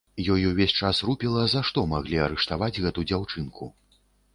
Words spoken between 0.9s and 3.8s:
рупіла, за што маглі арыштаваць гэту дзяўчынку.